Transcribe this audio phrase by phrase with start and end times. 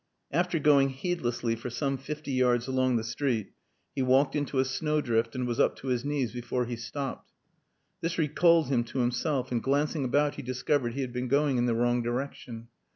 [0.31, 3.51] After going heedlessly for some fifty yards along the street
[3.95, 7.29] he walked into a snowdrift and was up to his knees before he stopped.
[8.01, 11.67] This recalled him to himself; and glancing about he discovered he had been going in
[11.67, 12.69] the wrong direction.